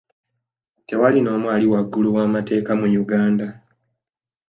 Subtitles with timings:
[0.87, 3.47] Tewali n'omu ali waggulu w'amateeka mu Uganda.